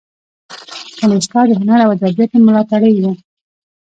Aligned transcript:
کنیشکا 0.97 1.41
د 1.47 1.51
هنر 1.59 1.79
او 1.83 1.89
ادبیاتو 1.95 2.37
ملاتړی 2.47 2.93
و 3.01 3.03